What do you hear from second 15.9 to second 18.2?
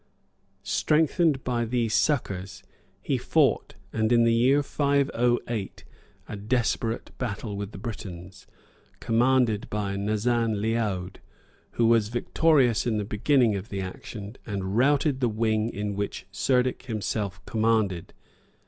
which Cerdic himself commanded.